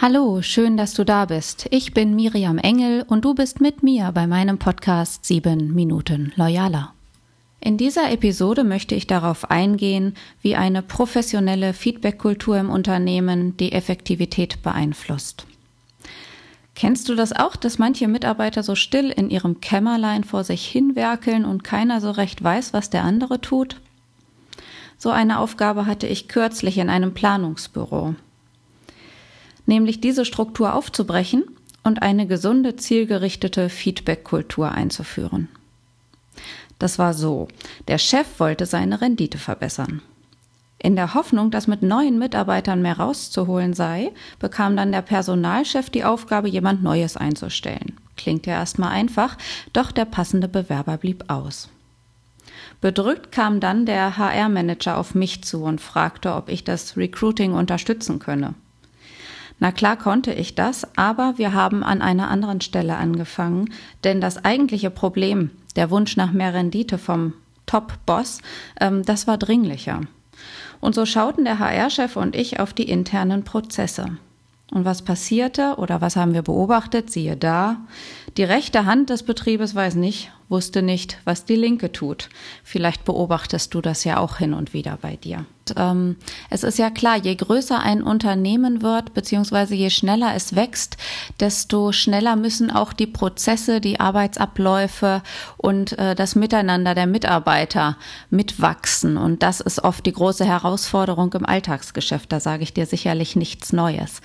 Hallo, 0.00 0.42
schön, 0.42 0.76
dass 0.76 0.94
du 0.94 1.02
da 1.02 1.24
bist. 1.24 1.66
Ich 1.72 1.92
bin 1.92 2.14
Miriam 2.14 2.58
Engel 2.58 3.04
und 3.08 3.24
du 3.24 3.34
bist 3.34 3.60
mit 3.60 3.82
mir 3.82 4.12
bei 4.12 4.28
meinem 4.28 4.56
Podcast 4.56 5.24
7 5.24 5.74
Minuten 5.74 6.32
Loyaler. 6.36 6.94
In 7.58 7.78
dieser 7.78 8.12
Episode 8.12 8.62
möchte 8.62 8.94
ich 8.94 9.08
darauf 9.08 9.50
eingehen, 9.50 10.14
wie 10.40 10.54
eine 10.54 10.82
professionelle 10.82 11.72
Feedback-Kultur 11.72 12.58
im 12.58 12.70
Unternehmen 12.70 13.56
die 13.56 13.72
Effektivität 13.72 14.62
beeinflusst. 14.62 15.46
Kennst 16.76 17.08
du 17.08 17.16
das 17.16 17.32
auch, 17.32 17.56
dass 17.56 17.80
manche 17.80 18.06
Mitarbeiter 18.06 18.62
so 18.62 18.76
still 18.76 19.10
in 19.10 19.30
ihrem 19.30 19.60
Kämmerlein 19.60 20.22
vor 20.22 20.44
sich 20.44 20.64
hinwerkeln 20.64 21.44
und 21.44 21.64
keiner 21.64 22.00
so 22.00 22.12
recht 22.12 22.40
weiß, 22.40 22.72
was 22.72 22.88
der 22.88 23.02
andere 23.02 23.40
tut? 23.40 23.80
So 24.96 25.10
eine 25.10 25.40
Aufgabe 25.40 25.86
hatte 25.86 26.06
ich 26.06 26.28
kürzlich 26.28 26.78
in 26.78 26.88
einem 26.88 27.14
Planungsbüro 27.14 28.14
nämlich 29.68 30.00
diese 30.00 30.24
Struktur 30.24 30.74
aufzubrechen 30.74 31.44
und 31.84 32.02
eine 32.02 32.26
gesunde, 32.26 32.76
zielgerichtete 32.76 33.68
Feedback-Kultur 33.68 34.72
einzuführen. 34.72 35.48
Das 36.78 36.98
war 36.98 37.14
so. 37.14 37.48
Der 37.88 37.98
Chef 37.98 38.26
wollte 38.38 38.66
seine 38.66 39.00
Rendite 39.00 39.38
verbessern. 39.38 40.02
In 40.80 40.94
der 40.94 41.14
Hoffnung, 41.14 41.50
dass 41.50 41.66
mit 41.66 41.82
neuen 41.82 42.18
Mitarbeitern 42.18 42.82
mehr 42.82 42.98
rauszuholen 42.98 43.74
sei, 43.74 44.12
bekam 44.38 44.76
dann 44.76 44.92
der 44.92 45.02
Personalchef 45.02 45.90
die 45.90 46.04
Aufgabe, 46.04 46.48
jemand 46.48 46.84
Neues 46.84 47.16
einzustellen. 47.16 47.96
Klingt 48.16 48.46
ja 48.46 48.54
erstmal 48.54 48.90
einfach, 48.90 49.36
doch 49.72 49.90
der 49.90 50.04
passende 50.04 50.46
Bewerber 50.46 50.96
blieb 50.96 51.24
aus. 51.28 51.68
Bedrückt 52.80 53.32
kam 53.32 53.58
dann 53.58 53.86
der 53.86 54.16
HR-Manager 54.16 54.98
auf 54.98 55.16
mich 55.16 55.42
zu 55.42 55.64
und 55.64 55.80
fragte, 55.80 56.34
ob 56.34 56.48
ich 56.48 56.62
das 56.62 56.96
Recruiting 56.96 57.54
unterstützen 57.54 58.20
könne. 58.20 58.54
Na 59.60 59.72
klar 59.72 59.96
konnte 59.96 60.32
ich 60.32 60.54
das, 60.54 60.86
aber 60.96 61.34
wir 61.36 61.52
haben 61.52 61.82
an 61.82 62.00
einer 62.00 62.28
anderen 62.28 62.60
Stelle 62.60 62.96
angefangen, 62.96 63.70
denn 64.04 64.20
das 64.20 64.44
eigentliche 64.44 64.90
Problem, 64.90 65.50
der 65.76 65.90
Wunsch 65.90 66.16
nach 66.16 66.32
mehr 66.32 66.54
Rendite 66.54 66.98
vom 66.98 67.34
Top-Boss, 67.66 68.40
ähm, 68.80 69.04
das 69.04 69.26
war 69.26 69.36
dringlicher. 69.36 70.02
Und 70.80 70.94
so 70.94 71.06
schauten 71.06 71.44
der 71.44 71.58
HR-Chef 71.58 72.16
und 72.16 72.36
ich 72.36 72.60
auf 72.60 72.72
die 72.72 72.88
internen 72.88 73.44
Prozesse. 73.44 74.06
Und 74.70 74.84
was 74.84 75.02
passierte 75.02 75.76
oder 75.78 76.00
was 76.00 76.16
haben 76.16 76.34
wir 76.34 76.42
beobachtet? 76.42 77.10
Siehe 77.10 77.36
da. 77.36 77.78
Die 78.38 78.44
rechte 78.44 78.86
Hand 78.86 79.10
des 79.10 79.24
Betriebes 79.24 79.74
weiß 79.74 79.96
nicht, 79.96 80.30
wusste 80.48 80.80
nicht, 80.80 81.18
was 81.24 81.44
die 81.44 81.56
linke 81.56 81.90
tut. 81.90 82.28
Vielleicht 82.62 83.04
beobachtest 83.04 83.74
du 83.74 83.80
das 83.80 84.04
ja 84.04 84.18
auch 84.18 84.36
hin 84.36 84.54
und 84.54 84.72
wieder 84.72 84.96
bei 85.02 85.16
dir 85.16 85.44
ähm, 85.76 86.16
es 86.50 86.62
ist 86.62 86.78
ja 86.78 86.90
klar, 86.90 87.16
je 87.16 87.34
größer 87.34 87.78
ein 87.78 88.02
Unternehmen 88.02 88.82
wird, 88.82 89.14
beziehungsweise 89.14 89.74
je 89.74 89.90
schneller 89.90 90.34
es 90.34 90.54
wächst, 90.54 90.96
desto 91.40 91.92
schneller 91.92 92.36
müssen 92.36 92.70
auch 92.70 92.92
die 92.92 93.06
Prozesse, 93.06 93.80
die 93.80 94.00
Arbeitsabläufe 94.00 95.22
und 95.56 95.98
äh, 95.98 96.14
das 96.14 96.34
Miteinander 96.34 96.94
der 96.94 97.06
Mitarbeiter 97.06 97.96
mitwachsen. 98.30 99.16
Und 99.16 99.42
das 99.42 99.60
ist 99.60 99.82
oft 99.84 100.06
die 100.06 100.12
große 100.12 100.44
Herausforderung 100.44 101.32
im 101.34 101.46
Alltagsgeschäft. 101.46 102.32
Da 102.32 102.40
sage 102.40 102.62
ich 102.62 102.74
dir 102.74 102.86
sicherlich 102.86 103.36
nichts 103.36 103.72
Neues. 103.72 104.20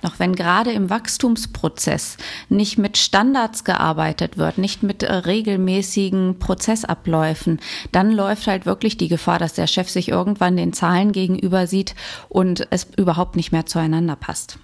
Doch 0.00 0.20
wenn 0.20 0.36
gerade 0.36 0.70
im 0.70 0.90
Wachstumsprozess 0.90 2.18
nicht 2.48 2.78
mit 2.78 2.96
Standards 2.96 3.64
gearbeitet 3.64 4.38
wird, 4.38 4.56
nicht 4.56 4.84
mit 4.84 5.02
äh, 5.02 5.12
regelmäßigen 5.12 6.38
Prozessabläufen, 6.38 7.58
dann 7.90 8.12
läuft 8.12 8.46
halt 8.46 8.64
wirklich 8.64 8.96
die 8.96 9.08
Gefahr, 9.08 9.40
dass 9.40 9.54
der 9.54 9.66
Chef 9.66 9.90
sich 9.90 10.08
irgendwann 10.08 10.56
den 10.56 10.72
Zahlen 10.72 11.10
gegenüber 11.10 11.66
sieht 11.66 11.96
und 12.28 12.68
es 12.70 12.86
überhaupt 12.96 13.34
nicht 13.34 13.50
mehr 13.50 13.66
zueinander 13.66 14.14
passt. 14.14 14.58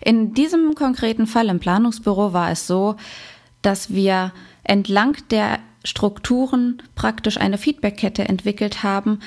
In 0.00 0.34
diesem 0.34 0.76
konkreten 0.76 1.26
Fall 1.26 1.48
im 1.48 1.58
Planungsbüro 1.58 2.32
war 2.32 2.52
es 2.52 2.68
so, 2.68 2.94
dass 3.62 3.92
wir 3.92 4.32
entlang 4.62 5.16
der 5.30 5.58
Strukturen 5.84 6.82
praktisch 6.94 7.38
eine 7.38 7.58
Feedbackkette 7.58 8.28
entwickelt 8.28 8.84
haben, 8.84 9.20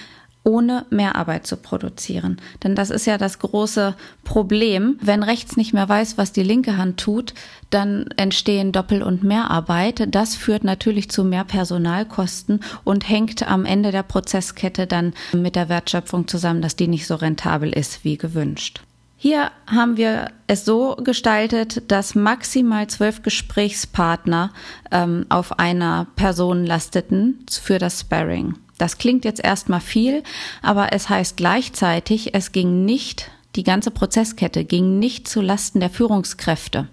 ohne 0.44 0.86
Mehrarbeit 0.90 1.46
zu 1.46 1.58
produzieren. 1.58 2.38
Denn 2.64 2.76
das 2.76 2.90
ist 2.90 3.06
ja 3.06 3.18
das 3.18 3.40
große 3.40 3.96
Problem. 4.24 4.98
Wenn 5.02 5.24
rechts 5.24 5.56
nicht 5.56 5.74
mehr 5.74 5.88
weiß, 5.88 6.18
was 6.18 6.32
die 6.32 6.44
linke 6.44 6.78
Hand 6.78 7.00
tut, 7.00 7.34
dann 7.70 8.08
entstehen 8.18 8.72
Doppel- 8.72 9.04
und 9.04 9.24
Mehrarbeit. 9.24 10.14
Das 10.14 10.36
führt 10.36 10.64
natürlich 10.64 11.10
zu 11.10 11.24
mehr 11.24 11.44
Personalkosten 11.44 12.62
und 12.84 13.08
hängt 13.08 13.48
am 13.48 13.66
Ende 13.66 13.92
der 13.92 14.04
Prozesskette 14.04 14.88
dann 14.88 15.14
mit 15.34 15.56
der 15.56 15.70
Wertschöpfung 15.70 16.28
zusammen, 16.28 16.62
dass 16.62 16.76
die 16.76 16.88
nicht 16.88 17.06
so 17.06 17.16
rentabel 17.16 17.72
ist 17.72 18.04
wie 18.04 18.18
gewünscht. 18.18 18.82
Hier 19.24 19.52
haben 19.68 19.98
wir 19.98 20.32
es 20.48 20.66
so 20.66 20.96
gestaltet, 20.96 21.92
dass 21.92 22.16
maximal 22.16 22.88
zwölf 22.88 23.22
Gesprächspartner 23.22 24.52
ähm, 24.92 25.28
auf 25.30 25.60
einer 25.60 26.08
Person 26.16 26.66
lasteten 26.66 27.46
für 27.48 27.78
das 27.78 28.00
Sparring. 28.00 28.56
Das 28.82 28.98
klingt 28.98 29.26
jetzt 29.26 29.44
erstmal 29.44 29.80
viel, 29.80 30.24
aber 30.64 30.92
es 30.92 31.08
heißt 31.08 31.38
gleichzeitig, 31.38 32.34
es 32.34 32.52
ging 32.52 32.84
nicht, 32.84 33.30
die 33.56 33.62
ganze 33.62 33.92
Prozesskette 33.92 34.66
ging 34.66 34.98
nicht 34.98 35.28
zu 35.28 35.40
Lasten 35.40 35.80
der 35.80 35.92
Führungskräfte 35.92 36.88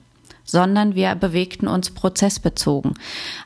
sondern 0.45 0.95
wir 0.95 1.15
bewegten 1.15 1.69
uns 1.69 1.91
prozessbezogen. 1.91 2.95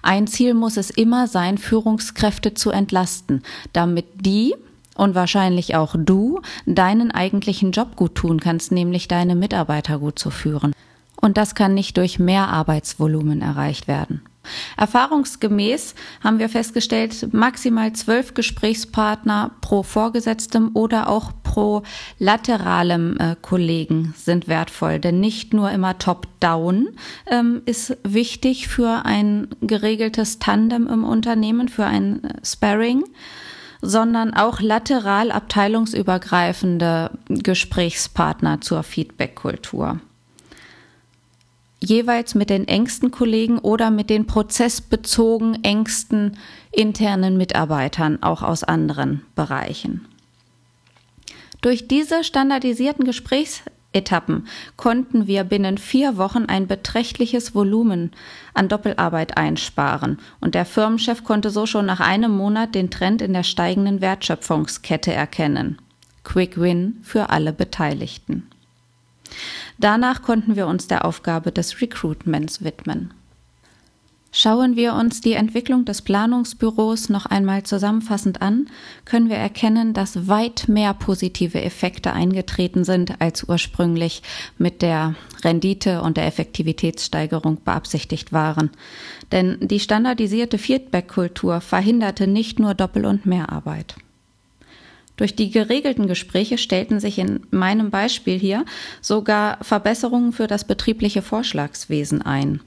Ein 0.03 0.29
Ziel 0.29 0.55
muss 0.55 0.77
es 0.77 0.89
immer 0.91 1.27
sein, 1.27 1.59
Führungskräfte 1.59 2.55
zu 2.55 2.71
entlasten, 2.71 3.43
damit 3.73 4.07
die 4.25 4.55
und 4.95 5.17
wahrscheinlich 5.17 5.75
auch 5.75 5.97
du 5.99 6.41
deinen 6.65 7.11
eigentlichen 7.11 7.73
Job 7.73 7.97
gut 7.97 8.15
tun 8.15 8.39
kannst, 8.39 8.71
nämlich 8.71 9.09
deine 9.09 9.35
Mitarbeiter 9.35 9.99
gut 9.99 10.17
zu 10.17 10.31
führen. 10.31 10.73
Und 11.21 11.37
das 11.37 11.57
kann 11.57 11.75
nicht 11.75 11.97
durch 11.97 12.21
mehr 12.21 12.49
Arbeitsvolumen 12.49 13.43
erreicht 13.43 13.89
werden. 13.89 14.23
Erfahrungsgemäß 14.77 15.95
haben 16.23 16.39
wir 16.39 16.49
festgestellt, 16.49 17.33
maximal 17.33 17.93
zwölf 17.93 18.35
Gesprächspartner 18.35 19.53
pro 19.61 19.83
Vorgesetztem 19.83 20.71
oder 20.75 21.09
auch 21.09 21.33
pro 21.43 21.83
lateralem 22.19 23.17
äh, 23.19 23.37
Kollegen 23.41 24.15
sind 24.17 24.49
wertvoll. 24.49 24.99
Denn 24.99 25.21
nicht 25.21 25.55
nur 25.55 25.71
immer 25.71 25.99
top-down 25.99 26.89
ähm, 27.27 27.63
ist 27.67 27.97
wichtig 28.05 28.69
für 28.69 29.05
ein 29.05 29.49
geregeltes 29.61 30.39
Tandem 30.39 30.87
im 30.87 31.05
Unternehmen, 31.05 31.69
für 31.69 31.85
ein 31.85 32.25
äh, 32.25 32.35
Sparring, 32.45 33.05
sondern 33.81 34.33
auch 34.35 34.61
lateral 34.61 35.33
abteilungsübergreifende 35.33 37.11
Gesprächspartner 37.29 38.61
zur 38.61 38.83
Feedback-Kultur 38.83 40.01
jeweils 41.83 42.35
mit 42.35 42.51
den 42.51 42.67
engsten 42.69 43.11
Kollegen 43.11 43.59
oder 43.59 43.91
mit 43.91 44.11
den 44.11 44.27
prozessbezogen 44.27 45.63
engsten 45.65 46.37
internen 46.71 47.37
Mitarbeitern 47.37 48.23
auch 48.23 48.43
aus 48.43 48.65
anderen 48.65 49.23
Bereichen. 49.35 50.07
Durch 51.61 51.87
diese 51.87 52.25
standardisierten 52.25 53.05
Gesprächsetappen 53.05 54.49
konnten 54.77 55.27
wir 55.29 55.45
binnen 55.45 55.79
vier 55.79 56.17
Wochen 56.17 56.47
ein 56.47 56.67
beträchtliches 56.67 57.55
Volumen 57.55 58.11
an 58.53 58.69
Doppelarbeit 58.69 59.37
einsparen 59.37 60.19
und 60.41 60.55
der 60.57 60.65
Firmenchef 60.65 61.23
konnte 61.23 61.51
so 61.51 61.67
schon 61.67 61.87
nach 61.87 62.01
einem 62.01 62.37
Monat 62.37 62.75
den 62.75 62.91
Trend 62.91 63.23
in 63.23 63.33
der 63.33 63.45
steigenden 63.45 64.01
Wertschöpfungskette 64.01 65.13
erkennen. 65.13 65.79
Quick 66.25 66.61
Win 66.61 66.99
für 67.03 67.31
alle 67.31 67.53
Beteiligten. 67.53 68.49
Danach 69.83 70.23
konnten 70.23 70.55
wir 70.55 70.69
uns 70.69 70.87
der 70.87 71.05
Aufgabe 71.05 71.51
des 71.51 71.81
Recruitments 71.81 72.63
widmen. 72.63 73.13
Schauen 74.31 74.77
wir 74.77 74.95
uns 74.95 75.21
die 75.21 75.33
Entwicklung 75.33 75.85
des 75.85 76.03
Planungsbüros 76.03 77.09
noch 77.09 77.27
einmal 77.27 77.65
zusammenfassend 77.65 78.41
an, 78.41 78.69
können 79.05 79.29
wir 79.29 79.37
erkennen, 79.37 79.93
dass 79.93 80.29
weit 80.29 80.69
mehr 80.69 80.95
positive 80.95 81.61
Effekte 81.61 82.13
eingetreten 82.13 82.85
sind, 82.85 83.21
als 83.21 83.43
ursprünglich 83.49 84.23
mit 84.57 84.83
der 84.83 85.17
Rendite 85.43 86.01
und 86.03 86.17
der 86.17 86.27
Effektivitätssteigerung 86.27 87.65
beabsichtigt 87.65 88.33
waren. 88.33 88.71
Denn 89.33 89.59
die 89.61 89.81
standardisierte 89.81 90.59
Feedback-Kultur 90.59 91.61
verhinderte 91.61 92.29
nicht 92.29 92.61
nur 92.61 92.75
Doppel- 92.75 93.05
und 93.05 93.27
Mehrarbeit. 93.27 93.97
Durch 95.17 95.37
die 95.37 95.51
geregelten 95.51 96.07
Gespräche 96.07 96.59
stellten 96.59 97.01
sich 97.01 97.19
in 97.19 97.41
meinem 97.51 97.91
Beispiel 97.91 98.39
hier 98.39 98.65
sogar 99.01 99.59
Verbesserungen 99.63 100.33
für 100.33 100.47
das 100.47 100.65
betriebliche 100.65 101.23
Vorschlagswesen 101.23 102.23
ein. 102.23 102.61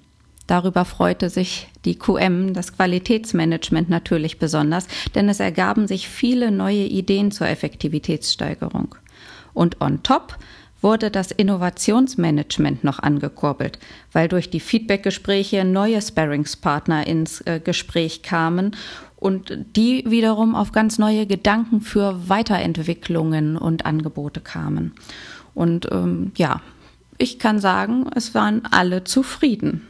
Darüber 0.48 0.86
freute 0.86 1.30
sich 1.30 1.68
die 1.86 1.98
QM, 1.98 2.54
das 2.54 2.76
Qualitätsmanagement 2.76 3.90
natürlich 3.90 4.38
besonders, 4.38 4.88
denn 5.16 5.28
es 5.28 5.40
ergaben 5.40 5.88
sich 5.88 6.08
viele 6.08 6.52
neue 6.52 6.86
Ideen 6.86 7.32
zur 7.32 7.48
Effektivitätssteigerung. 7.48 8.94
Und 9.54 9.82
on 9.82 10.04
top 10.04 10.38
wurde 10.82 11.10
das 11.10 11.32
Innovationsmanagement 11.32 12.84
noch 12.84 13.00
angekurbelt, 13.00 13.80
weil 14.12 14.28
durch 14.28 14.52
die 14.52 14.60
Feedbackgespräche 14.60 15.66
neue 15.66 16.00
Sparringspartner 16.00 17.08
ins 17.08 17.42
äh, 17.42 17.60
Gespräch 17.60 18.22
kamen 18.22 18.76
und 19.26 19.58
die 19.76 20.04
wiederum 20.06 20.54
auf 20.54 20.72
ganz 20.72 21.00
neue 21.00 21.26
Gedanken 21.26 21.82
für 21.82 22.30
Weiterentwicklungen 22.30 23.58
und 23.58 23.84
Angebote 23.84 24.40
kamen. 24.40 24.94
Und 25.56 25.88
ähm, 25.92 26.32
ja, 26.38 26.62
ich 27.18 27.40
kann 27.40 27.58
sagen, 27.58 28.06
es 28.14 28.36
waren 28.36 28.62
alle 28.70 29.04
zufrieden. 29.04 29.82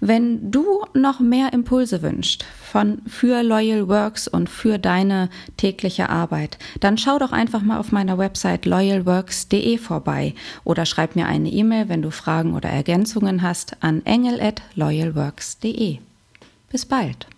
Wenn 0.00 0.50
du 0.50 0.84
noch 0.92 1.20
mehr 1.20 1.52
Impulse 1.52 2.02
wünschst 2.02 2.44
von 2.64 3.02
für 3.06 3.44
Loyal 3.44 3.86
Works 3.86 4.26
und 4.26 4.50
für 4.50 4.80
deine 4.80 5.28
tägliche 5.56 6.08
Arbeit, 6.08 6.58
dann 6.80 6.98
schau 6.98 7.20
doch 7.20 7.30
einfach 7.30 7.62
mal 7.62 7.78
auf 7.78 7.92
meiner 7.92 8.18
Website 8.18 8.66
loyalworks.de 8.66 9.78
vorbei 9.78 10.34
oder 10.64 10.84
schreib 10.84 11.14
mir 11.14 11.26
eine 11.26 11.48
E-Mail, 11.48 11.88
wenn 11.88 12.02
du 12.02 12.10
Fragen 12.10 12.54
oder 12.54 12.70
Ergänzungen 12.70 13.42
hast, 13.42 13.76
an 13.84 14.04
engel@loyalworks.de. 14.04 15.98
Bis 16.68 16.84
bald. 16.84 17.28